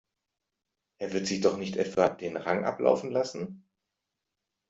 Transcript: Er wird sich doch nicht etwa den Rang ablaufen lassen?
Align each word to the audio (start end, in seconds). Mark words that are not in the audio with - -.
Er 0.99 1.13
wird 1.13 1.27
sich 1.27 1.41
doch 1.41 1.57
nicht 1.57 1.75
etwa 1.77 2.09
den 2.09 2.35
Rang 2.35 2.65
ablaufen 2.65 3.11
lassen? 3.11 3.69